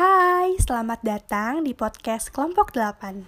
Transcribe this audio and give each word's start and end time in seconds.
Hai, 0.00 0.56
selamat 0.56 1.04
datang 1.04 1.60
di 1.60 1.76
podcast 1.76 2.32
Kelompok 2.32 2.72
8. 2.72 3.20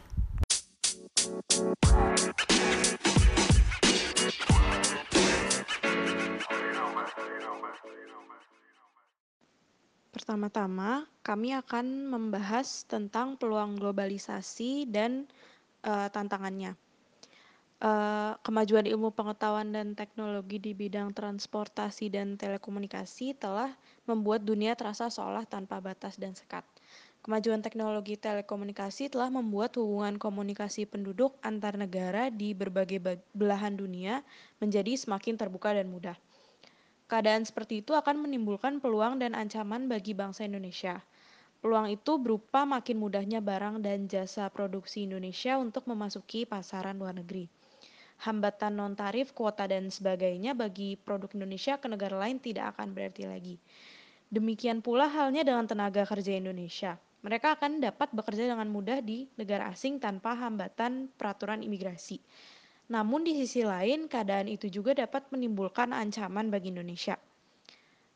Pertama-tama, 10.17 11.05
kami 11.21 11.53
akan 11.61 12.09
membahas 12.09 12.89
tentang 12.89 13.37
peluang 13.37 13.77
globalisasi 13.77 14.89
dan 14.89 15.29
uh, 15.85 16.09
tantangannya. 16.09 16.73
Uh, 17.83 18.39
kemajuan 18.47 18.87
ilmu 18.87 19.11
pengetahuan 19.11 19.75
dan 19.75 19.99
teknologi 19.99 20.63
di 20.63 20.71
bidang 20.71 21.11
transportasi 21.11 22.15
dan 22.15 22.39
telekomunikasi 22.39 23.35
telah 23.35 23.75
membuat 24.07 24.47
dunia 24.47 24.79
terasa 24.79 25.11
seolah 25.11 25.43
tanpa 25.51 25.83
batas 25.83 26.15
dan 26.15 26.31
sekat. 26.31 26.63
Kemajuan 27.27 27.59
teknologi 27.59 28.15
telekomunikasi 28.15 29.11
telah 29.11 29.35
membuat 29.35 29.75
hubungan 29.83 30.15
komunikasi 30.15 30.87
penduduk 30.87 31.35
antar 31.43 31.75
negara 31.75 32.31
di 32.31 32.55
berbagai 32.55 33.19
belahan 33.35 33.75
dunia 33.75 34.23
menjadi 34.63 34.95
semakin 34.95 35.35
terbuka 35.35 35.75
dan 35.75 35.91
mudah. 35.91 36.15
Keadaan 37.11 37.43
seperti 37.43 37.83
itu 37.83 37.99
akan 37.99 38.23
menimbulkan 38.23 38.79
peluang 38.79 39.19
dan 39.19 39.35
ancaman 39.35 39.91
bagi 39.91 40.15
bangsa 40.15 40.47
Indonesia. 40.47 41.03
Peluang 41.59 41.91
itu 41.91 42.15
berupa 42.23 42.63
makin 42.63 43.03
mudahnya 43.03 43.43
barang 43.43 43.83
dan 43.83 44.07
jasa 44.07 44.47
produksi 44.55 45.03
Indonesia 45.03 45.59
untuk 45.59 45.91
memasuki 45.91 46.47
pasaran 46.47 46.95
luar 46.95 47.19
negeri 47.19 47.51
hambatan 48.23 48.79
non-tarif, 48.79 49.35
kuota, 49.35 49.67
dan 49.67 49.91
sebagainya 49.91 50.55
bagi 50.55 50.95
produk 50.95 51.29
Indonesia 51.35 51.75
ke 51.77 51.91
negara 51.91 52.23
lain 52.23 52.39
tidak 52.39 52.79
akan 52.79 52.95
berarti 52.95 53.27
lagi. 53.27 53.57
Demikian 54.31 54.81
pula 54.81 55.11
halnya 55.11 55.43
dengan 55.43 55.67
tenaga 55.67 56.07
kerja 56.07 56.39
Indonesia. 56.39 56.97
Mereka 57.23 57.59
akan 57.59 57.83
dapat 57.83 58.11
bekerja 58.15 58.51
dengan 58.51 58.67
mudah 58.71 59.03
di 59.03 59.27
negara 59.35 59.71
asing 59.71 59.99
tanpa 59.99 60.35
hambatan 60.35 61.11
peraturan 61.15 61.63
imigrasi. 61.63 62.23
Namun 62.91 63.23
di 63.23 63.39
sisi 63.39 63.63
lain, 63.63 64.11
keadaan 64.11 64.51
itu 64.51 64.67
juga 64.71 64.95
dapat 64.95 65.27
menimbulkan 65.31 65.95
ancaman 65.95 66.51
bagi 66.51 66.75
Indonesia. 66.75 67.15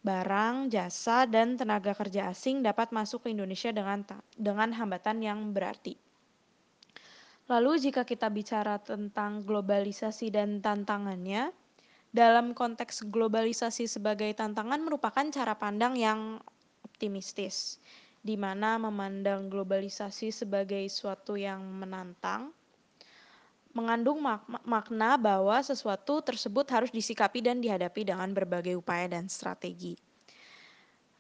Barang, 0.06 0.70
jasa, 0.70 1.26
dan 1.26 1.58
tenaga 1.58 1.90
kerja 1.90 2.30
asing 2.30 2.62
dapat 2.62 2.94
masuk 2.94 3.26
ke 3.26 3.34
Indonesia 3.34 3.74
dengan 3.74 4.06
dengan 4.38 4.70
hambatan 4.70 5.18
yang 5.18 5.50
berarti. 5.50 6.05
Lalu 7.46 7.78
jika 7.78 8.02
kita 8.02 8.26
bicara 8.26 8.82
tentang 8.82 9.46
globalisasi 9.46 10.34
dan 10.34 10.58
tantangannya, 10.58 11.54
dalam 12.10 12.50
konteks 12.50 13.06
globalisasi 13.06 13.86
sebagai 13.86 14.34
tantangan 14.34 14.82
merupakan 14.82 15.22
cara 15.30 15.54
pandang 15.54 15.94
yang 15.94 16.42
optimistis, 16.82 17.78
di 18.18 18.34
mana 18.34 18.82
memandang 18.82 19.46
globalisasi 19.46 20.34
sebagai 20.34 20.82
suatu 20.90 21.38
yang 21.38 21.62
menantang, 21.62 22.50
mengandung 23.70 24.26
mak 24.26 24.42
makna 24.66 25.14
bahwa 25.14 25.62
sesuatu 25.62 26.18
tersebut 26.26 26.66
harus 26.74 26.90
disikapi 26.90 27.46
dan 27.46 27.62
dihadapi 27.62 28.10
dengan 28.10 28.26
berbagai 28.34 28.74
upaya 28.74 29.06
dan 29.06 29.30
strategi. 29.30 29.94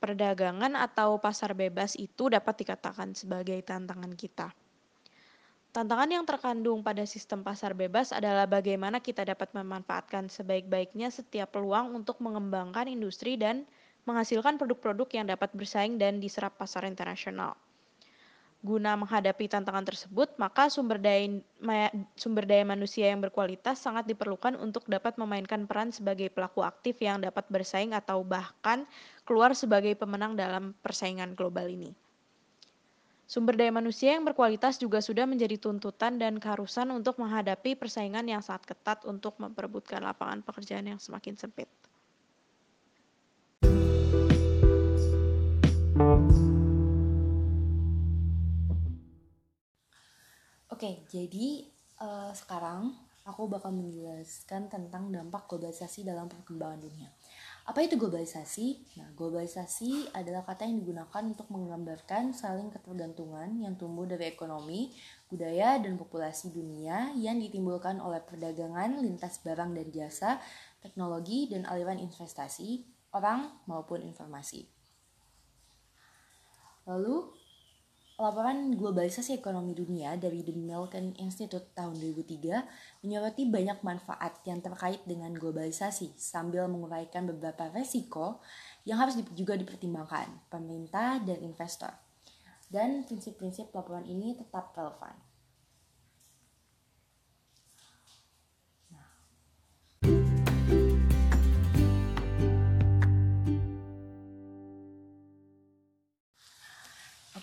Perdagangan 0.02 0.74
atau 0.74 1.22
pasar 1.22 1.54
bebas 1.54 1.94
itu 1.94 2.26
dapat 2.34 2.66
dikatakan 2.66 3.14
sebagai 3.14 3.62
tantangan 3.62 4.10
kita 4.18 4.50
Tantangan 5.76 6.08
yang 6.08 6.24
terkandung 6.24 6.80
pada 6.80 7.04
sistem 7.04 7.44
pasar 7.44 7.76
bebas 7.76 8.08
adalah 8.08 8.48
bagaimana 8.48 8.96
kita 8.96 9.28
dapat 9.28 9.52
memanfaatkan 9.52 10.32
sebaik-baiknya 10.32 11.12
setiap 11.12 11.52
peluang 11.52 11.92
untuk 11.92 12.16
mengembangkan 12.24 12.88
industri 12.88 13.36
dan 13.36 13.68
menghasilkan 14.08 14.56
produk-produk 14.56 15.04
yang 15.12 15.28
dapat 15.28 15.52
bersaing 15.52 16.00
dan 16.00 16.16
diserap 16.16 16.56
pasar 16.56 16.88
internasional. 16.88 17.60
Guna 18.64 18.96
menghadapi 18.96 19.52
tantangan 19.52 19.84
tersebut, 19.84 20.32
maka 20.40 20.72
sumber 20.72 20.96
daya, 20.96 21.44
sumber 22.16 22.48
daya 22.48 22.64
manusia 22.64 23.12
yang 23.12 23.20
berkualitas 23.20 23.76
sangat 23.76 24.08
diperlukan 24.08 24.56
untuk 24.56 24.88
dapat 24.88 25.20
memainkan 25.20 25.68
peran 25.68 25.92
sebagai 25.92 26.32
pelaku 26.32 26.64
aktif 26.64 26.96
yang 27.04 27.20
dapat 27.20 27.44
bersaing 27.52 27.92
atau 27.92 28.24
bahkan 28.24 28.88
keluar 29.28 29.52
sebagai 29.52 29.92
pemenang 29.92 30.40
dalam 30.40 30.72
persaingan 30.80 31.36
global 31.36 31.68
ini. 31.68 31.92
Sumber 33.26 33.58
daya 33.58 33.74
manusia 33.74 34.14
yang 34.14 34.22
berkualitas 34.22 34.78
juga 34.78 35.02
sudah 35.02 35.26
menjadi 35.26 35.58
tuntutan 35.58 36.14
dan 36.14 36.38
keharusan 36.38 36.94
untuk 36.94 37.18
menghadapi 37.18 37.74
persaingan 37.74 38.22
yang 38.22 38.38
sangat 38.38 38.70
ketat 38.70 39.02
untuk 39.02 39.34
memperebutkan 39.42 39.98
lapangan 39.98 40.46
pekerjaan 40.46 40.86
yang 40.86 41.02
semakin 41.02 41.34
sempit. 41.34 41.66
Oke, 50.70 51.02
jadi 51.10 51.66
uh, 51.98 52.30
sekarang 52.30 52.94
aku 53.26 53.50
bakal 53.50 53.74
menjelaskan 53.74 54.70
tentang 54.70 55.10
dampak 55.10 55.50
globalisasi 55.50 56.06
dalam 56.06 56.30
perkembangan 56.30 56.78
dunia. 56.78 57.10
Apa 57.66 57.82
itu 57.82 57.98
globalisasi? 57.98 58.94
Nah, 59.02 59.10
globalisasi 59.18 60.14
adalah 60.14 60.46
kata 60.46 60.70
yang 60.70 60.78
digunakan 60.86 61.22
untuk 61.26 61.50
menggambarkan 61.50 62.30
saling 62.30 62.70
ketergantungan 62.70 63.58
yang 63.58 63.74
tumbuh 63.74 64.06
dari 64.06 64.30
ekonomi, 64.30 64.94
budaya, 65.26 65.74
dan 65.82 65.98
populasi 65.98 66.54
dunia 66.54 67.10
yang 67.18 67.42
ditimbulkan 67.42 67.98
oleh 67.98 68.22
perdagangan 68.22 69.02
lintas 69.02 69.42
barang 69.42 69.74
dan 69.74 69.86
jasa, 69.90 70.38
teknologi, 70.78 71.50
dan 71.50 71.66
aliran 71.66 71.98
investasi, 71.98 72.86
orang 73.10 73.50
maupun 73.66 73.98
informasi. 74.06 74.70
Lalu, 76.86 77.34
Laporan 78.16 78.72
globalisasi 78.72 79.44
ekonomi 79.44 79.76
dunia 79.76 80.16
dari 80.16 80.40
The 80.40 80.56
Milken 80.56 81.20
Institute 81.20 81.68
tahun 81.76 82.00
2003 82.00 83.04
menyoroti 83.04 83.44
banyak 83.44 83.84
manfaat 83.84 84.40
yang 84.48 84.64
terkait 84.64 85.04
dengan 85.04 85.36
globalisasi 85.36 86.16
sambil 86.16 86.64
menguraikan 86.64 87.28
beberapa 87.28 87.68
resiko 87.76 88.40
yang 88.88 89.04
harus 89.04 89.20
juga 89.36 89.52
dipertimbangkan 89.60 90.48
pemerintah 90.48 91.20
dan 91.28 91.44
investor. 91.44 91.92
Dan 92.72 93.04
prinsip-prinsip 93.04 93.68
laporan 93.76 94.08
ini 94.08 94.32
tetap 94.32 94.72
relevan. 94.72 95.25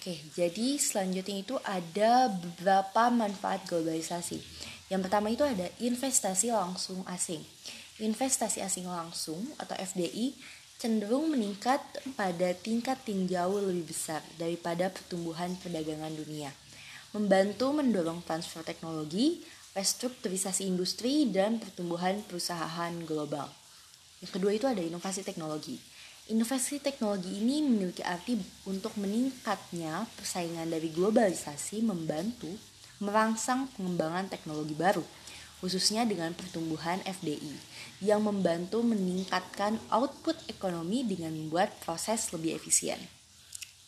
Oke, 0.04 0.20
jadi 0.36 0.76
selanjutnya 0.76 1.48
itu 1.48 1.56
ada 1.64 2.28
beberapa 2.28 3.08
manfaat 3.08 3.64
globalisasi. 3.64 4.36
Yang 4.92 5.08
pertama 5.08 5.32
itu 5.32 5.48
ada 5.48 5.64
investasi 5.80 6.52
langsung 6.52 7.08
asing. 7.08 7.40
Investasi 8.04 8.60
asing 8.60 8.84
langsung 8.84 9.40
atau 9.56 9.72
FDI 9.80 10.36
cenderung 10.76 11.32
meningkat 11.32 11.80
pada 12.20 12.52
tingkat 12.52 13.00
yang 13.08 13.32
jauh 13.32 13.64
lebih 13.64 13.96
besar 13.96 14.20
daripada 14.36 14.92
pertumbuhan 14.92 15.56
perdagangan 15.64 16.12
dunia. 16.12 16.52
Membantu 17.16 17.72
mendorong 17.72 18.28
transfer 18.28 18.60
teknologi, 18.60 19.40
restrukturisasi 19.72 20.68
industri, 20.68 21.32
dan 21.32 21.64
pertumbuhan 21.64 22.20
perusahaan 22.28 22.92
global. 23.08 23.48
Yang 24.20 24.36
kedua 24.36 24.52
itu 24.52 24.68
ada 24.68 24.84
inovasi 24.84 25.24
teknologi 25.24 25.93
Inovasi 26.32 26.80
teknologi 26.80 27.36
ini 27.36 27.60
memiliki 27.60 28.00
arti 28.00 28.40
untuk 28.64 28.96
meningkatnya 28.96 30.08
persaingan 30.16 30.72
dari 30.72 30.88
globalisasi 30.88 31.84
membantu 31.84 32.48
merangsang 33.04 33.68
pengembangan 33.76 34.32
teknologi 34.32 34.72
baru, 34.72 35.04
khususnya 35.60 36.08
dengan 36.08 36.32
pertumbuhan 36.32 37.04
FDI, 37.04 37.60
yang 38.00 38.24
membantu 38.24 38.80
meningkatkan 38.88 39.76
output 39.92 40.40
ekonomi 40.48 41.04
dengan 41.04 41.36
membuat 41.36 41.76
proses 41.84 42.32
lebih 42.32 42.56
efisien. 42.56 43.04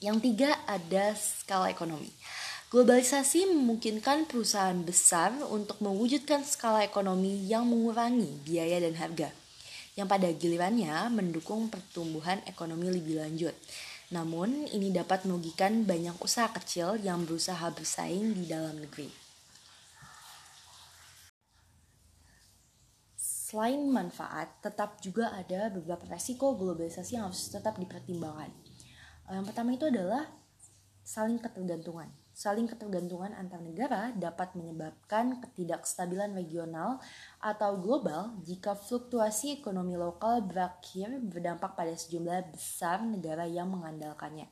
Yang 0.04 0.28
tiga 0.28 0.60
ada 0.68 1.16
skala 1.16 1.72
ekonomi. 1.72 2.12
Globalisasi 2.68 3.48
memungkinkan 3.48 4.28
perusahaan 4.28 4.76
besar 4.84 5.32
untuk 5.48 5.80
mewujudkan 5.80 6.44
skala 6.44 6.84
ekonomi 6.84 7.48
yang 7.48 7.64
mengurangi 7.64 8.44
biaya 8.44 8.84
dan 8.84 9.00
harga 9.00 9.45
yang 9.96 10.12
pada 10.12 10.28
gilirannya 10.28 11.08
mendukung 11.08 11.72
pertumbuhan 11.72 12.44
ekonomi 12.44 12.92
lebih 12.92 13.24
lanjut. 13.24 13.56
Namun, 14.12 14.70
ini 14.70 14.92
dapat 14.94 15.26
merugikan 15.26 15.88
banyak 15.88 16.20
usaha 16.22 16.52
kecil 16.52 17.00
yang 17.02 17.26
berusaha 17.26 17.72
bersaing 17.74 18.36
di 18.38 18.46
dalam 18.46 18.78
negeri. 18.78 19.10
Selain 23.16 23.80
manfaat, 23.88 24.60
tetap 24.60 25.00
juga 25.00 25.32
ada 25.32 25.72
beberapa 25.72 26.04
resiko 26.12 26.60
globalisasi 26.60 27.16
yang 27.16 27.32
harus 27.32 27.48
tetap 27.48 27.80
dipertimbangkan. 27.80 28.52
Yang 29.32 29.46
pertama 29.48 29.74
itu 29.74 29.88
adalah 29.90 30.28
saling 31.02 31.40
ketergantungan. 31.40 32.12
Saling 32.36 32.68
ketergantungan 32.68 33.32
antar 33.32 33.64
negara 33.64 34.12
dapat 34.12 34.60
menyebabkan 34.60 35.40
ketidakstabilan 35.40 36.36
regional 36.36 37.00
atau 37.40 37.80
global 37.80 38.36
jika 38.44 38.76
fluktuasi 38.76 39.64
ekonomi 39.64 39.96
lokal 39.96 40.44
berakhir 40.44 41.16
berdampak 41.24 41.80
pada 41.80 41.96
sejumlah 41.96 42.52
besar 42.52 43.08
negara 43.08 43.48
yang 43.48 43.72
mengandalkannya. 43.72 44.52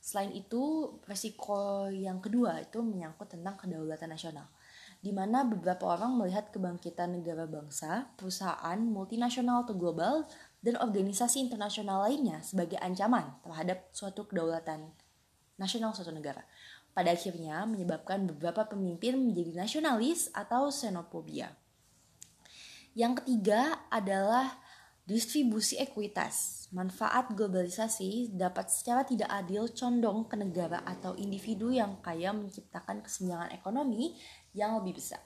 Selain 0.00 0.32
itu, 0.32 0.96
resiko 1.04 1.92
yang 1.92 2.16
kedua 2.24 2.64
itu 2.64 2.80
menyangkut 2.80 3.28
tentang 3.28 3.60
kedaulatan 3.60 4.08
nasional, 4.08 4.48
di 5.04 5.12
mana 5.12 5.44
beberapa 5.44 5.92
orang 5.92 6.16
melihat 6.16 6.48
kebangkitan 6.48 7.12
negara 7.12 7.44
bangsa, 7.44 8.08
perusahaan 8.16 8.80
multinasional 8.80 9.68
atau 9.68 9.76
global, 9.76 10.24
dan 10.64 10.80
organisasi 10.80 11.44
internasional 11.44 12.08
lainnya 12.08 12.40
sebagai 12.40 12.80
ancaman 12.80 13.36
terhadap 13.44 13.92
suatu 13.92 14.24
kedaulatan 14.24 14.90
nasional 15.60 15.94
suatu 15.94 16.10
negara. 16.10 16.42
Pada 16.92 17.16
akhirnya 17.16 17.64
menyebabkan 17.64 18.28
beberapa 18.28 18.68
pemimpin 18.68 19.16
menjadi 19.16 19.64
nasionalis 19.64 20.28
atau 20.36 20.68
xenofobia. 20.68 21.56
Yang 22.92 23.24
ketiga 23.24 23.88
adalah 23.88 24.60
distribusi 25.08 25.80
ekuitas. 25.80 26.68
Manfaat 26.72 27.32
globalisasi 27.32 28.32
dapat 28.32 28.68
secara 28.68 29.04
tidak 29.04 29.28
adil 29.28 29.68
condong 29.72 30.24
ke 30.28 30.36
negara 30.36 30.80
atau 30.84 31.12
individu 31.16 31.68
yang 31.72 32.00
kaya 32.00 32.32
menciptakan 32.32 33.04
kesenjangan 33.04 33.52
ekonomi 33.52 34.16
yang 34.56 34.76
lebih 34.80 35.00
besar. 35.00 35.20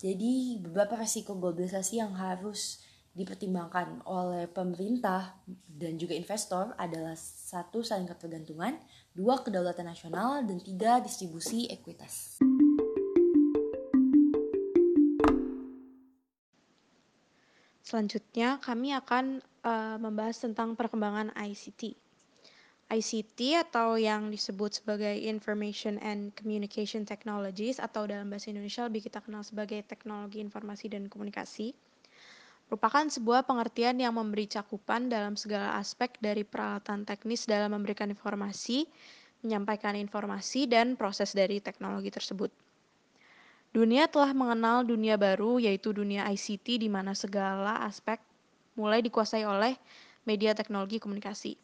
Jadi 0.00 0.58
beberapa 0.58 0.98
resiko 0.98 1.36
globalisasi 1.36 2.00
yang 2.00 2.16
harus 2.16 2.82
dipertimbangkan 3.12 4.00
oleh 4.08 4.48
pemerintah 4.48 5.36
dan 5.68 6.00
juga 6.00 6.16
investor 6.16 6.72
adalah 6.80 7.12
satu 7.20 7.84
saling 7.84 8.08
ketergantungan, 8.08 8.80
dua 9.12 9.44
kedaulatan 9.44 9.88
nasional, 9.88 10.44
dan 10.44 10.58
tiga 10.60 11.00
distribusi 11.04 11.68
ekuitas. 11.68 12.40
Selanjutnya, 17.84 18.56
kami 18.64 18.96
akan 18.96 19.44
uh, 19.68 20.00
membahas 20.00 20.40
tentang 20.40 20.72
perkembangan 20.72 21.28
ICT. 21.36 21.92
ICT 22.92 23.56
atau 23.68 23.96
yang 24.00 24.28
disebut 24.28 24.80
sebagai 24.80 25.12
Information 25.16 25.96
and 26.00 26.32
Communication 26.32 27.04
Technologies 27.08 27.80
atau 27.80 28.04
dalam 28.04 28.28
bahasa 28.28 28.52
Indonesia 28.52 28.84
lebih 28.84 29.08
kita 29.08 29.24
kenal 29.24 29.44
sebagai 29.44 29.80
teknologi 29.84 30.40
informasi 30.44 30.92
dan 30.92 31.08
komunikasi 31.08 31.72
merupakan 32.72 33.04
sebuah 33.04 33.44
pengertian 33.44 34.00
yang 34.00 34.16
memberi 34.16 34.48
cakupan 34.48 35.12
dalam 35.12 35.36
segala 35.36 35.76
aspek 35.76 36.16
dari 36.24 36.40
peralatan 36.40 37.04
teknis 37.04 37.44
dalam 37.44 37.76
memberikan 37.76 38.08
informasi, 38.08 38.88
menyampaikan 39.44 39.92
informasi, 39.92 40.64
dan 40.64 40.96
proses 40.96 41.36
dari 41.36 41.60
teknologi 41.60 42.08
tersebut. 42.08 42.48
Dunia 43.76 44.08
telah 44.08 44.32
mengenal 44.32 44.88
dunia 44.88 45.20
baru, 45.20 45.60
yaitu 45.60 45.92
dunia 45.92 46.24
ICT, 46.32 46.80
di 46.80 46.88
mana 46.88 47.12
segala 47.12 47.84
aspek 47.84 48.16
mulai 48.72 49.04
dikuasai 49.04 49.44
oleh 49.44 49.76
media 50.24 50.56
teknologi 50.56 50.96
komunikasi. 50.96 51.60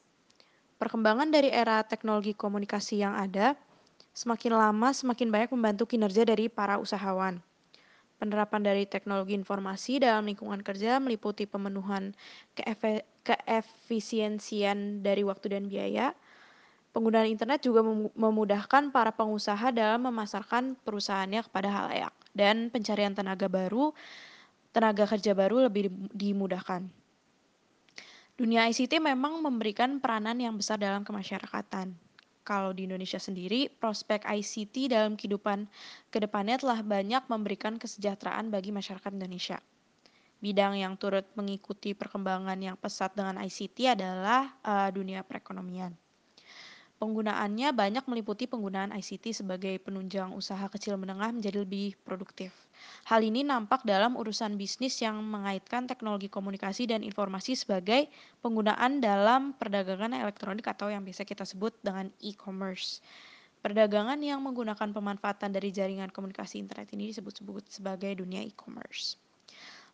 Perkembangan 0.77 1.33
dari 1.33 1.49
era 1.49 1.81
teknologi 1.89 2.37
komunikasi 2.37 3.01
yang 3.01 3.17
ada, 3.17 3.57
semakin 4.13 4.53
lama 4.61 4.93
semakin 4.93 5.33
banyak 5.33 5.57
membantu 5.57 5.89
kinerja 5.89 6.29
dari 6.29 6.53
para 6.53 6.77
usahawan. 6.77 7.41
Penerapan 8.19 8.67
dari 8.67 8.85
teknologi 8.85 9.39
informasi 9.39 10.03
dalam 10.03 10.27
lingkungan 10.27 10.59
kerja 10.67 10.99
meliputi 10.99 11.47
pemenuhan 11.47 12.13
keefisiensian 13.23 15.07
dari 15.07 15.23
waktu 15.23 15.55
dan 15.55 15.71
biaya, 15.71 16.11
Penggunaan 16.89 17.29
internet 17.29 17.61
juga 17.61 17.85
memudahkan 18.17 18.89
para 18.91 19.13
pengusaha 19.13 19.71
dalam 19.71 20.09
memasarkan 20.09 20.73
perusahaannya 20.83 21.45
kepada 21.45 21.69
halayak 21.69 22.15
dan 22.33 22.73
pencarian 22.73 23.13
tenaga 23.13 23.45
baru, 23.47 23.93
tenaga 24.73 25.05
kerja 25.05 25.37
baru 25.37 25.69
lebih 25.69 25.93
dimudahkan. 26.17 26.89
Dunia 28.41 28.67
ICT 28.73 28.99
memang 28.99 29.39
memberikan 29.45 30.01
peranan 30.01 30.39
yang 30.41 30.57
besar 30.57 30.81
dalam 30.81 31.05
kemasyarakatan. 31.05 31.93
Kalau 32.49 32.73
di 32.73 32.89
Indonesia 32.89 33.21
sendiri, 33.21 33.69
prospek 33.69 34.25
ICT 34.25 34.89
dalam 34.89 35.21
kehidupan 35.21 35.69
ke 36.09 36.17
depannya 36.17 36.57
telah 36.57 36.81
banyak 36.81 37.21
memberikan 37.29 37.77
kesejahteraan 37.77 38.49
bagi 38.49 38.73
masyarakat 38.73 39.13
Indonesia. 39.13 39.61
Bidang 40.41 40.81
yang 40.81 40.97
turut 40.97 41.29
mengikuti 41.37 41.93
perkembangan 41.93 42.57
yang 42.57 42.81
pesat 42.81 43.13
dengan 43.13 43.37
ICT 43.37 43.93
adalah 43.93 44.57
uh, 44.65 44.89
dunia 44.89 45.21
perekonomian. 45.29 45.93
Penggunaannya 46.99 47.71
banyak 47.79 48.05
meliputi 48.11 48.51
penggunaan 48.51 48.91
ICT 48.91 49.31
sebagai 49.31 49.79
penunjang 49.79 50.35
usaha 50.35 50.67
kecil 50.67 50.99
menengah 50.99 51.31
menjadi 51.31 51.63
lebih 51.63 51.95
produktif. 52.03 52.51
Hal 53.07 53.23
ini 53.23 53.47
nampak 53.47 53.87
dalam 53.87 54.19
urusan 54.19 54.59
bisnis 54.59 54.99
yang 54.99 55.23
mengaitkan 55.23 55.87
teknologi 55.87 56.27
komunikasi 56.27 56.91
dan 56.91 57.07
informasi 57.07 57.55
sebagai 57.55 58.11
penggunaan 58.43 58.99
dalam 58.99 59.55
perdagangan 59.55 60.11
elektronik 60.11 60.67
atau 60.67 60.91
yang 60.91 61.07
biasa 61.07 61.23
kita 61.23 61.47
sebut 61.47 61.71
dengan 61.87 62.11
e-commerce. 62.19 62.99
Perdagangan 63.63 64.19
yang 64.19 64.43
menggunakan 64.43 64.91
pemanfaatan 64.91 65.55
dari 65.55 65.71
jaringan 65.71 66.11
komunikasi 66.11 66.59
internet 66.59 66.91
ini 66.99 67.15
disebut-sebut 67.15 67.71
sebagai 67.71 68.11
dunia 68.19 68.43
e-commerce. 68.43 69.15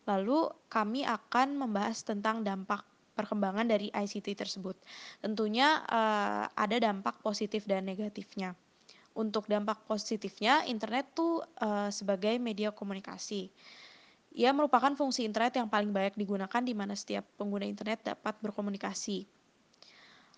Lalu 0.09 0.49
kami 0.69 1.05
akan 1.05 1.53
membahas 1.53 2.01
tentang 2.01 2.41
dampak 2.41 2.85
perkembangan 3.15 3.65
dari 3.65 3.87
ICT 3.89 4.35
tersebut. 4.35 4.75
Tentunya 5.23 5.81
uh, 5.87 6.45
ada 6.51 6.77
dampak 6.77 7.23
positif 7.23 7.63
dan 7.65 7.87
negatifnya. 7.87 8.53
Untuk 9.15 9.47
dampak 9.47 9.87
positifnya, 9.87 10.67
internet 10.67 11.07
tuh 11.15 11.39
uh, 11.63 11.87
sebagai 11.87 12.35
media 12.35 12.75
komunikasi. 12.75 13.47
Ia 14.35 14.51
merupakan 14.51 14.91
fungsi 14.91 15.23
internet 15.23 15.55
yang 15.55 15.71
paling 15.71 15.95
banyak 15.95 16.19
digunakan 16.19 16.59
di 16.59 16.75
mana 16.75 16.91
setiap 16.91 17.23
pengguna 17.39 17.63
internet 17.63 18.03
dapat 18.03 18.35
berkomunikasi. 18.43 19.23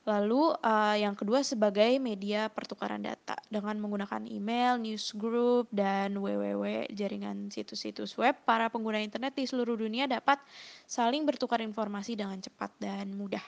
Lalu 0.07 0.55
uh, 0.63 0.95
yang 0.95 1.19
kedua 1.19 1.43
sebagai 1.43 1.99
media 1.99 2.47
pertukaran 2.47 3.03
data 3.03 3.35
dengan 3.51 3.75
menggunakan 3.75 4.23
email, 4.23 4.79
newsgroup, 4.79 5.67
dan 5.67 6.15
www 6.15 6.87
jaringan 6.95 7.51
situs-situs 7.51 8.15
web, 8.15 8.31
para 8.47 8.71
pengguna 8.71 9.03
internet 9.03 9.35
di 9.35 9.43
seluruh 9.43 9.75
dunia 9.75 10.07
dapat 10.07 10.39
saling 10.87 11.27
bertukar 11.27 11.59
informasi 11.59 12.15
dengan 12.15 12.39
cepat 12.39 12.71
dan 12.79 13.11
mudah. 13.19 13.43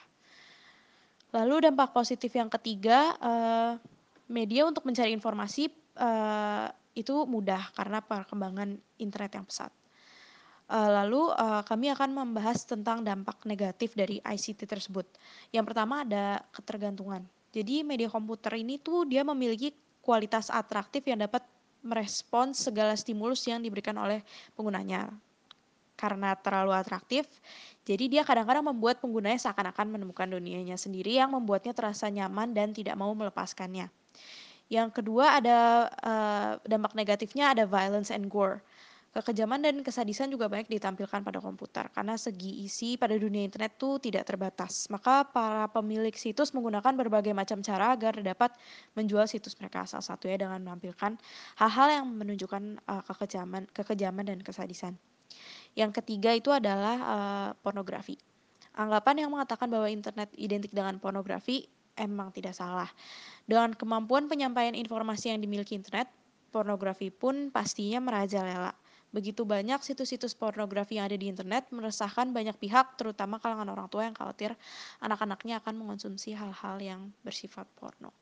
Lalu 1.32 1.72
dampak 1.72 1.96
positif 1.96 2.28
yang 2.36 2.52
ketiga, 2.52 3.16
uh, 3.24 3.72
media 4.28 4.68
untuk 4.68 4.84
mencari 4.84 5.16
informasi 5.16 5.72
uh, 5.96 6.68
itu 6.92 7.24
mudah 7.24 7.72
karena 7.72 8.04
perkembangan 8.04 8.76
internet 9.00 9.32
yang 9.32 9.48
pesat. 9.48 9.72
Uh, 10.70 11.02
lalu 11.02 11.34
uh, 11.34 11.66
kami 11.66 11.90
akan 11.90 12.14
membahas 12.14 12.62
tentang 12.62 13.02
dampak 13.02 13.42
negatif 13.42 13.98
dari 13.98 14.22
ICT 14.22 14.70
tersebut. 14.70 15.02
Yang 15.50 15.74
pertama 15.74 16.06
ada 16.06 16.46
ketergantungan. 16.54 17.26
Jadi 17.50 17.82
media 17.82 18.06
komputer 18.06 18.54
ini 18.54 18.78
tuh 18.78 19.02
dia 19.02 19.26
memiliki 19.26 19.74
kualitas 19.98 20.46
atraktif 20.46 21.02
yang 21.10 21.26
dapat 21.26 21.42
merespons 21.82 22.70
segala 22.70 22.94
stimulus 22.94 23.42
yang 23.50 23.58
diberikan 23.58 23.98
oleh 23.98 24.22
penggunanya. 24.54 25.10
Karena 25.98 26.32
terlalu 26.32 26.72
atraktif, 26.72 27.28
jadi 27.84 28.08
dia 28.08 28.22
kadang-kadang 28.24 28.72
membuat 28.72 29.04
penggunanya 29.04 29.36
seakan-akan 29.36 30.00
menemukan 30.00 30.30
dunianya 30.32 30.80
sendiri 30.80 31.20
yang 31.20 31.34
membuatnya 31.34 31.76
terasa 31.76 32.08
nyaman 32.08 32.56
dan 32.56 32.72
tidak 32.72 32.96
mau 32.96 33.12
melepaskannya. 33.12 33.92
Yang 34.70 34.88
kedua 35.02 35.42
ada 35.42 35.90
uh, 36.00 36.50
dampak 36.64 36.94
negatifnya 36.94 37.52
ada 37.52 37.66
violence 37.66 38.14
and 38.14 38.30
gore. 38.30 38.62
Kekejaman 39.10 39.58
dan 39.58 39.82
kesadisan 39.82 40.30
juga 40.30 40.46
banyak 40.46 40.70
ditampilkan 40.70 41.26
pada 41.26 41.42
komputer 41.42 41.90
karena 41.90 42.14
segi 42.14 42.62
isi 42.62 42.94
pada 42.94 43.18
dunia 43.18 43.42
internet 43.42 43.74
tuh 43.74 43.98
tidak 43.98 44.22
terbatas. 44.22 44.86
Maka 44.86 45.26
para 45.26 45.66
pemilik 45.66 46.14
situs 46.14 46.54
menggunakan 46.54 46.94
berbagai 46.94 47.34
macam 47.34 47.58
cara 47.58 47.90
agar 47.90 48.22
dapat 48.22 48.54
menjual 48.94 49.26
situs 49.26 49.58
mereka. 49.58 49.82
Salah 49.82 50.06
satunya 50.06 50.38
dengan 50.38 50.62
menampilkan 50.62 51.18
hal-hal 51.58 51.88
yang 51.90 52.06
menunjukkan 52.06 52.86
uh, 52.86 53.02
kekejaman, 53.10 53.66
kekejaman 53.74 54.30
dan 54.30 54.38
kesadisan. 54.46 54.94
Yang 55.74 56.02
ketiga 56.02 56.30
itu 56.30 56.54
adalah 56.54 56.96
uh, 57.02 57.48
pornografi. 57.66 58.14
Anggapan 58.78 59.26
yang 59.26 59.34
mengatakan 59.34 59.66
bahwa 59.66 59.90
internet 59.90 60.30
identik 60.38 60.70
dengan 60.70 61.02
pornografi 61.02 61.66
emang 61.98 62.30
tidak 62.30 62.54
salah. 62.54 62.86
Dengan 63.42 63.74
kemampuan 63.74 64.30
penyampaian 64.30 64.78
informasi 64.78 65.34
yang 65.34 65.42
dimiliki 65.42 65.74
internet, 65.74 66.06
pornografi 66.54 67.10
pun 67.10 67.50
pastinya 67.50 67.98
merajalela. 67.98 68.70
Begitu 69.10 69.42
banyak 69.42 69.82
situs-situs 69.82 70.38
pornografi 70.38 70.98
yang 70.98 71.10
ada 71.10 71.18
di 71.18 71.26
internet 71.26 71.66
meresahkan 71.74 72.30
banyak 72.30 72.54
pihak, 72.54 72.94
terutama 72.94 73.42
kalangan 73.42 73.66
orang 73.74 73.90
tua 73.90 74.06
yang 74.06 74.14
khawatir 74.14 74.54
anak-anaknya 75.02 75.58
akan 75.58 75.74
mengonsumsi 75.74 76.30
hal-hal 76.38 76.78
yang 76.78 77.10
bersifat 77.26 77.66
porno. 77.74 78.14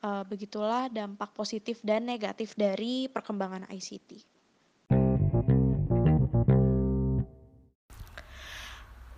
Uh, 0.00 0.24
begitulah 0.24 0.88
dampak 0.92 1.32
positif 1.36 1.80
dan 1.84 2.04
negatif 2.08 2.52
dari 2.56 3.08
perkembangan 3.08 3.68
ICT. 3.68 4.39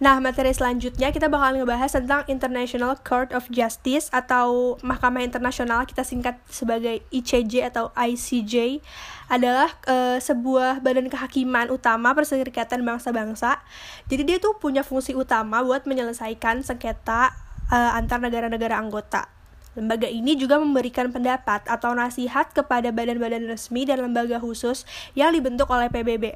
Nah, 0.02 0.18
materi 0.18 0.50
selanjutnya 0.50 1.14
kita 1.14 1.30
bakal 1.30 1.62
ngebahas 1.62 1.94
tentang 1.94 2.26
International 2.26 2.98
Court 3.06 3.30
of 3.30 3.46
Justice 3.54 4.10
atau 4.10 4.74
Mahkamah 4.82 5.22
Internasional 5.22 5.86
kita 5.86 6.02
singkat 6.02 6.42
sebagai 6.50 7.06
ICJ 7.14 7.70
atau 7.70 7.94
ICJ 7.94 8.82
adalah 9.30 9.70
uh, 9.86 10.18
sebuah 10.18 10.82
badan 10.82 11.06
kehakiman 11.06 11.70
utama 11.70 12.18
Perserikatan 12.18 12.82
Bangsa-Bangsa. 12.82 13.62
Jadi 14.10 14.22
dia 14.26 14.42
tuh 14.42 14.58
punya 14.58 14.82
fungsi 14.82 15.14
utama 15.14 15.62
buat 15.62 15.86
menyelesaikan 15.86 16.66
sengketa 16.66 17.38
uh, 17.70 17.94
antar 17.94 18.18
negara-negara 18.18 18.74
anggota. 18.74 19.30
Lembaga 19.78 20.10
ini 20.10 20.34
juga 20.34 20.58
memberikan 20.58 21.14
pendapat 21.14 21.62
atau 21.70 21.94
nasihat 21.94 22.50
kepada 22.50 22.90
badan-badan 22.90 23.46
resmi 23.46 23.86
dan 23.86 24.02
lembaga 24.02 24.42
khusus 24.42 24.82
yang 25.14 25.30
dibentuk 25.30 25.70
oleh 25.70 25.86
PBB. 25.86 26.34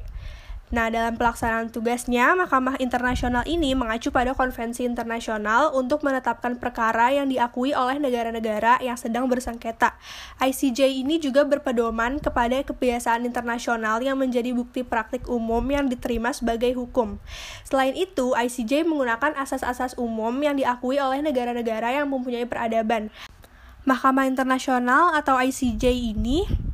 Nah, 0.67 0.91
dalam 0.91 1.15
pelaksanaan 1.15 1.71
tugasnya, 1.71 2.35
Mahkamah 2.35 2.75
Internasional 2.83 3.47
ini 3.47 3.71
mengacu 3.71 4.11
pada 4.11 4.35
konvensi 4.35 4.83
internasional 4.83 5.71
untuk 5.71 6.03
menetapkan 6.03 6.59
perkara 6.59 7.07
yang 7.15 7.31
diakui 7.31 7.71
oleh 7.71 7.95
negara-negara 8.03 8.83
yang 8.83 8.99
sedang 8.99 9.31
bersengketa. 9.31 9.95
ICJ 10.43 10.91
ini 10.91 11.23
juga 11.23 11.47
berpedoman 11.47 12.19
kepada 12.19 12.59
kebiasaan 12.67 13.23
internasional 13.23 14.03
yang 14.03 14.19
menjadi 14.19 14.51
bukti 14.51 14.83
praktik 14.83 15.31
umum 15.31 15.63
yang 15.71 15.87
diterima 15.87 16.35
sebagai 16.35 16.75
hukum. 16.75 17.15
Selain 17.63 17.95
itu, 17.95 18.35
ICJ 18.35 18.83
menggunakan 18.83 19.39
asas-asas 19.39 19.95
umum 19.95 20.35
yang 20.43 20.59
diakui 20.59 20.99
oleh 20.99 21.23
negara-negara 21.23 21.95
yang 21.95 22.11
mempunyai 22.11 22.43
peradaban. 22.43 23.07
Mahkamah 23.87 24.27
Internasional 24.27 25.15
atau 25.15 25.39
ICJ 25.39 26.11
ini 26.11 26.66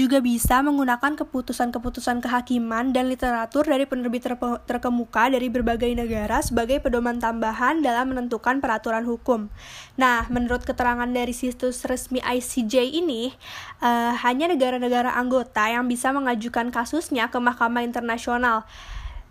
juga 0.00 0.24
bisa 0.24 0.64
menggunakan 0.64 1.12
keputusan-keputusan 1.20 2.24
kehakiman 2.24 2.96
dan 2.96 3.12
literatur 3.12 3.68
dari 3.68 3.84
penerbit 3.84 4.24
terkemuka 4.64 5.28
dari 5.28 5.52
berbagai 5.52 5.92
negara 5.92 6.40
sebagai 6.40 6.80
pedoman 6.80 7.20
tambahan 7.20 7.84
dalam 7.84 8.16
menentukan 8.16 8.64
peraturan 8.64 9.04
hukum. 9.04 9.52
Nah, 10.00 10.24
menurut 10.32 10.64
keterangan 10.64 11.04
dari 11.04 11.36
situs 11.36 11.84
resmi 11.84 12.24
ICJ 12.24 12.96
ini, 12.96 13.36
uh, 13.84 14.16
hanya 14.24 14.48
negara-negara 14.48 15.12
anggota 15.12 15.68
yang 15.68 15.84
bisa 15.84 16.08
mengajukan 16.16 16.72
kasusnya 16.72 17.28
ke 17.28 17.36
Mahkamah 17.36 17.84
Internasional. 17.84 18.64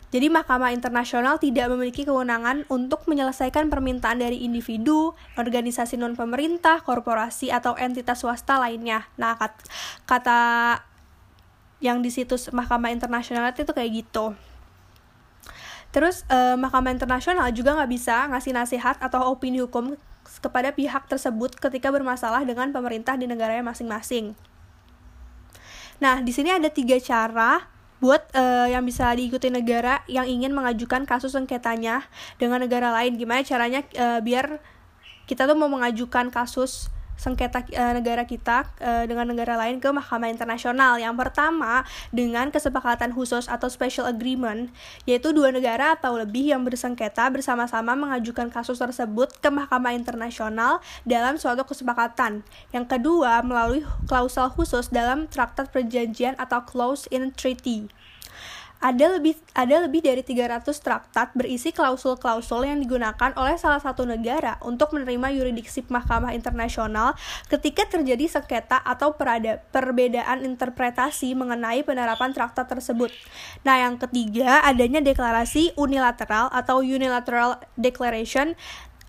Jadi 0.09 0.25
Mahkamah 0.25 0.73
Internasional 0.73 1.37
tidak 1.37 1.69
memiliki 1.69 2.01
kewenangan 2.01 2.65
untuk 2.65 3.05
menyelesaikan 3.05 3.69
permintaan 3.69 4.17
dari 4.17 4.41
individu, 4.41 5.13
organisasi 5.37 6.01
non-pemerintah, 6.01 6.81
korporasi, 6.81 7.53
atau 7.53 7.77
entitas 7.77 8.25
swasta 8.25 8.57
lainnya. 8.57 9.05
Nah, 9.21 9.37
kata 10.09 10.41
yang 11.77 12.01
di 12.01 12.09
situs 12.09 12.49
Mahkamah 12.49 12.89
Internasional 12.89 13.53
itu 13.53 13.69
kayak 13.69 13.91
gitu. 14.01 14.33
Terus 15.93 16.25
eh, 16.29 16.57
Mahkamah 16.57 16.89
Internasional 16.89 17.49
juga 17.53 17.77
nggak 17.77 17.91
bisa 17.93 18.25
ngasih 18.33 18.53
nasihat 18.57 18.95
atau 18.97 19.29
opini 19.29 19.61
hukum 19.61 19.93
kepada 20.41 20.73
pihak 20.73 21.09
tersebut 21.09 21.57
ketika 21.57 21.89
bermasalah 21.89 22.45
dengan 22.45 22.69
pemerintah 22.69 23.17
di 23.17 23.25
negaranya 23.25 23.65
masing-masing. 23.65 24.37
Nah, 25.99 26.21
di 26.21 26.31
sini 26.31 26.53
ada 26.53 26.69
tiga 26.69 26.95
cara 27.01 27.78
buat 27.99 28.31
uh, 28.31 28.67
yang 28.71 28.87
bisa 28.87 29.11
diikuti 29.15 29.51
negara 29.51 30.03
yang 30.07 30.23
ingin 30.27 30.55
mengajukan 30.55 31.03
kasus 31.03 31.35
sengketanya 31.35 32.07
dengan 32.39 32.63
negara 32.63 32.91
lain. 32.95 33.19
Gimana 33.19 33.43
caranya 33.43 33.83
uh, 33.99 34.19
biar 34.23 34.59
kita 35.27 35.45
tuh 35.45 35.55
mau 35.59 35.69
mengajukan 35.69 36.31
kasus 36.33 36.89
sengketa 37.19 37.67
uh, 37.75 37.93
negara 37.99 38.23
kita 38.23 38.63
uh, 38.79 39.03
dengan 39.03 39.27
negara 39.27 39.59
lain 39.59 39.83
ke 39.83 39.91
Mahkamah 39.91 40.31
Internasional. 40.31 40.95
Yang 40.95 41.19
pertama 41.19 41.83
dengan 42.15 42.47
kesepakatan 42.47 43.11
khusus 43.11 43.51
atau 43.51 43.67
special 43.67 44.07
agreement, 44.07 44.71
yaitu 45.03 45.35
dua 45.35 45.51
negara 45.51 45.99
atau 45.99 46.15
lebih 46.15 46.55
yang 46.55 46.63
bersengketa 46.63 47.27
bersama-sama 47.27 47.93
mengajukan 47.99 48.47
kasus 48.47 48.79
tersebut 48.79 49.35
ke 49.43 49.51
Mahkamah 49.51 49.91
Internasional 49.91 50.79
dalam 51.03 51.35
suatu 51.35 51.67
kesepakatan. 51.67 52.47
Yang 52.71 52.85
kedua 52.87 53.43
melalui 53.43 53.83
klausul 54.07 54.47
khusus 54.55 54.87
dalam 54.87 55.27
traktat 55.27 55.69
perjanjian 55.75 56.39
atau 56.39 56.63
clause 56.63 57.11
in 57.11 57.35
treaty. 57.35 57.91
Ada 58.79 59.19
lebih 59.19 59.35
ada 59.51 59.75
lebih 59.83 59.99
dari 59.99 60.23
300 60.23 60.71
traktat 60.79 61.35
berisi 61.35 61.75
klausul-klausul 61.75 62.63
yang 62.63 62.79
digunakan 62.79 63.35
oleh 63.35 63.59
salah 63.59 63.83
satu 63.83 64.07
negara 64.07 64.55
untuk 64.63 64.95
menerima 64.95 65.35
yuridiksi 65.35 65.83
mahkamah 65.91 66.31
internasional 66.31 67.11
ketika 67.51 67.83
terjadi 67.91 68.31
sengketa 68.31 68.79
atau 68.79 69.19
perada, 69.19 69.59
perbedaan 69.75 70.47
interpretasi 70.47 71.35
mengenai 71.35 71.83
penerapan 71.83 72.31
traktat 72.31 72.71
tersebut. 72.71 73.11
Nah, 73.67 73.83
yang 73.83 73.99
ketiga 73.99 74.63
adanya 74.63 75.03
deklarasi 75.03 75.75
unilateral 75.75 76.47
atau 76.47 76.79
unilateral 76.79 77.59
declaration 77.75 78.55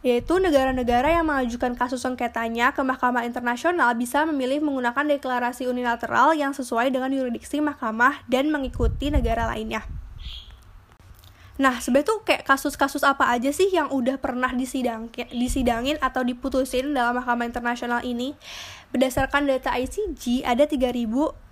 yaitu 0.01 0.41
negara-negara 0.41 1.13
yang 1.13 1.29
mengajukan 1.29 1.77
kasus 1.77 2.01
sengketanya 2.01 2.73
ke 2.73 2.81
Mahkamah 2.81 3.29
Internasional 3.29 3.93
bisa 3.93 4.25
memilih 4.25 4.65
menggunakan 4.65 5.05
deklarasi 5.05 5.69
unilateral 5.69 6.33
yang 6.33 6.57
sesuai 6.57 6.89
dengan 6.89 7.13
yuridiksi 7.13 7.61
mahkamah 7.61 8.25
dan 8.25 8.49
mengikuti 8.49 9.13
negara 9.13 9.45
lainnya. 9.53 9.85
Nah, 11.61 11.77
sebenarnya 11.77 12.09
tuh 12.09 12.25
kayak 12.25 12.49
kasus-kasus 12.49 13.05
apa 13.05 13.29
aja 13.29 13.53
sih 13.53 13.69
yang 13.69 13.93
udah 13.93 14.17
pernah 14.17 14.49
disidang, 14.57 15.13
disidangin 15.29 16.01
atau 16.01 16.25
diputusin 16.25 16.97
dalam 16.97 17.21
Mahkamah 17.21 17.45
Internasional 17.45 18.01
ini? 18.01 18.33
Berdasarkan 18.97 19.45
data 19.45 19.77
ICG, 19.77 20.41
ada 20.49 20.65
3000 20.65 21.50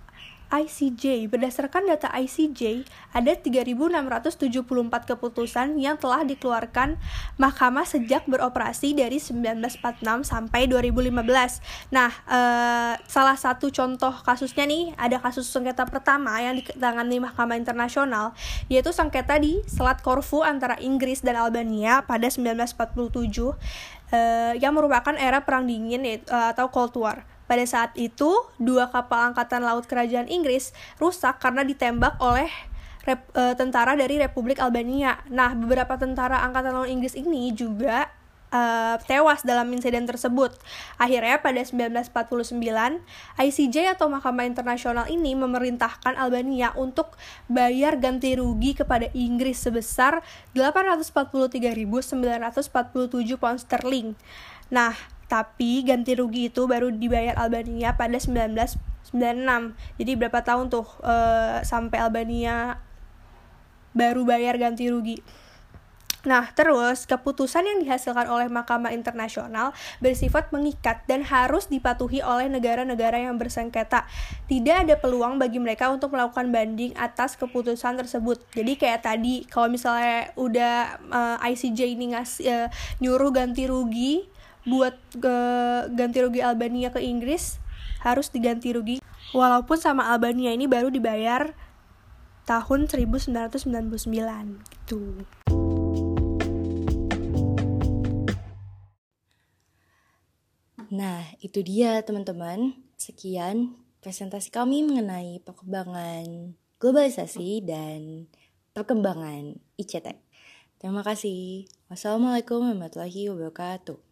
ICJ. 0.49 1.29
Berdasarkan 1.29 1.85
data 1.85 2.09
ICJ, 2.09 2.83
ada 3.13 3.33
3.674 3.37 5.05
keputusan 5.05 5.77
yang 5.77 5.95
telah 6.01 6.25
dikeluarkan 6.25 6.97
mahkamah 7.37 7.85
sejak 7.85 8.25
beroperasi 8.25 8.97
dari 8.97 9.21
1946 9.21 10.25
sampai 10.25 10.65
2015. 10.65 11.61
Nah, 11.93 12.09
eh, 12.25 12.93
salah 13.05 13.37
satu 13.37 13.69
contoh 13.69 14.11
kasusnya 14.25 14.65
nih, 14.65 14.97
ada 14.97 15.21
kasus 15.21 15.45
sengketa 15.45 15.85
pertama 15.85 16.41
yang 16.41 16.57
ditangani 16.57 17.21
Mahkamah 17.21 17.55
Internasional, 17.55 18.33
yaitu 18.67 18.89
sengketa 18.89 19.37
di 19.37 19.61
Selat 19.69 20.01
Korfu 20.01 20.41
antara 20.41 20.75
Inggris 20.81 21.21
dan 21.21 21.37
Albania 21.37 22.01
pada 22.03 22.25
1947, 22.25 23.53
eh, 24.09 24.57
yang 24.57 24.73
merupakan 24.73 25.13
era 25.13 25.45
Perang 25.45 25.69
Dingin 25.69 26.01
eh, 26.05 26.19
atau 26.25 26.73
Cold 26.73 26.97
War. 26.97 27.38
Pada 27.49 27.65
saat 27.65 27.97
itu, 27.97 28.29
dua 28.61 28.93
kapal 28.93 29.33
angkatan 29.33 29.65
laut 29.65 29.89
kerajaan 29.89 30.29
Inggris 30.29 30.69
rusak 31.01 31.41
karena 31.41 31.65
ditembak 31.65 32.21
oleh 32.21 32.53
rep, 33.09 33.25
e, 33.33 33.57
tentara 33.57 33.97
dari 33.97 34.21
Republik 34.21 34.61
Albania. 34.61 35.17
Nah, 35.33 35.57
beberapa 35.57 35.97
tentara 35.97 36.45
angkatan 36.45 36.77
laut 36.77 36.93
Inggris 36.93 37.17
ini 37.17 37.49
juga 37.57 38.19
uh, 38.53 38.95
tewas 39.05 39.41
dalam 39.45 39.71
insiden 39.73 40.05
tersebut. 40.05 40.53
Akhirnya 40.97 41.41
pada 41.41 41.61
1949, 41.61 42.53
ICJ 43.37 43.77
atau 43.97 44.09
Mahkamah 44.09 44.45
Internasional 44.45 45.05
ini 45.09 45.35
memerintahkan 45.37 46.15
Albania 46.17 46.73
untuk 46.75 47.17
bayar 47.49 47.97
ganti 47.97 48.35
rugi 48.37 48.73
kepada 48.77 49.09
Inggris 49.13 49.59
sebesar 49.61 50.21
843.947 50.57 53.41
pound 53.41 53.59
sterling. 53.61 54.15
Nah, 54.69 54.93
tapi 55.29 55.85
ganti 55.85 56.17
rugi 56.17 56.49
itu 56.49 56.65
baru 56.65 56.89
dibayar 56.89 57.37
Albania 57.37 57.93
pada 57.93 58.17
1996. 58.17 59.13
Jadi 60.01 60.11
berapa 60.17 60.41
tahun 60.41 60.73
tuh 60.73 60.89
uh, 61.05 61.61
sampai 61.61 62.01
Albania 62.01 62.81
baru 63.93 64.25
bayar 64.25 64.57
ganti 64.57 64.89
rugi. 64.89 65.21
Nah, 66.27 66.51
terus 66.51 67.07
keputusan 67.07 67.63
yang 67.63 67.79
dihasilkan 67.79 68.27
oleh 68.27 68.51
Mahkamah 68.51 68.91
Internasional 68.91 69.71
bersifat 70.03 70.51
mengikat 70.51 71.07
dan 71.07 71.23
harus 71.23 71.71
dipatuhi 71.71 72.19
oleh 72.19 72.51
negara-negara 72.51 73.23
yang 73.23 73.39
bersengketa. 73.39 74.03
Tidak 74.51 74.83
ada 74.83 74.99
peluang 74.99 75.39
bagi 75.39 75.63
mereka 75.63 75.87
untuk 75.87 76.11
melakukan 76.11 76.51
banding 76.51 76.91
atas 76.99 77.39
keputusan 77.39 77.95
tersebut. 78.03 78.43
Jadi 78.51 78.75
kayak 78.75 79.07
tadi, 79.07 79.47
kalau 79.47 79.71
misalnya 79.71 80.35
udah 80.35 80.99
uh, 81.07 81.37
eh, 81.39 81.55
ICJ 81.55 81.79
ini 81.95 82.11
ngasih 82.11 82.45
uh, 82.51 82.67
nyuruh 82.99 83.31
ganti 83.31 83.63
rugi, 83.63 84.27
buat 84.67 84.95
ke 85.15 85.37
ganti 85.95 86.19
rugi 86.19 86.43
Albania 86.43 86.91
ke 86.91 86.99
Inggris 86.99 87.59
harus 88.03 88.31
diganti 88.31 88.71
rugi 88.71 88.97
walaupun 89.35 89.77
sama 89.79 90.11
Albania 90.11 90.55
ini 90.55 90.65
baru 90.67 90.91
dibayar 90.91 91.51
tahun 92.49 92.89
1999 92.89 93.69
gitu. 94.65 95.21
Nah, 100.89 101.21
itu 101.45 101.61
dia 101.61 102.01
teman-teman. 102.01 102.73
Sekian 102.97 103.77
presentasi 104.01 104.49
kami 104.49 104.81
mengenai 104.81 105.37
perkembangan 105.45 106.57
globalisasi 106.81 107.61
dan 107.61 108.25
perkembangan 108.73 109.61
ICT. 109.77 110.17
Terima 110.81 111.05
kasih. 111.05 111.69
Wassalamualaikum 111.93 112.65
warahmatullahi 112.65 113.29
wabarakatuh. 113.29 114.08